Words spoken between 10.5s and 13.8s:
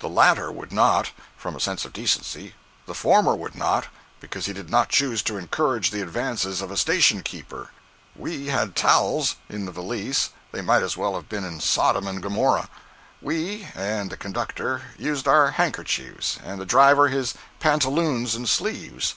they might as well have been in Sodom and Gomorrah. We